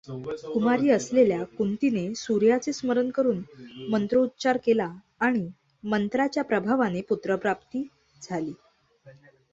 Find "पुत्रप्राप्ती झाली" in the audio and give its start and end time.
7.01-8.53